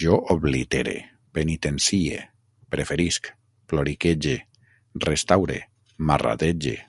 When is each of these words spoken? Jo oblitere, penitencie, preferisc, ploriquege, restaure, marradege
Jo 0.00 0.18
oblitere, 0.34 0.92
penitencie, 1.38 2.20
preferisc, 2.76 3.32
ploriquege, 3.74 4.38
restaure, 5.10 5.62
marradege 6.12 6.82